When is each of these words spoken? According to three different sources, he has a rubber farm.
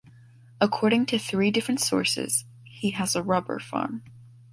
According 0.59 1.05
to 1.05 1.19
three 1.19 1.51
different 1.51 1.79
sources, 1.79 2.45
he 2.63 2.89
has 2.89 3.15
a 3.15 3.21
rubber 3.21 3.59
farm. 3.59 4.01